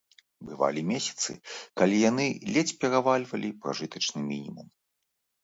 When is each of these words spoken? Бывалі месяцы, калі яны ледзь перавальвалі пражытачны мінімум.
Бывалі 0.51 0.81
месяцы, 0.91 1.31
калі 1.81 1.99
яны 2.09 2.25
ледзь 2.57 2.75
перавальвалі 2.85 3.49
пражытачны 3.67 4.19
мінімум. 4.33 4.67